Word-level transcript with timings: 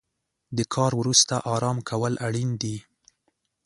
د 0.57 0.59
کار 0.73 0.91
وروسته 1.01 1.33
ارام 1.53 1.77
کول 1.89 2.13
اړین 2.27 2.49
دي. 2.61 2.77